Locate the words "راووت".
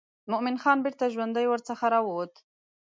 1.93-2.33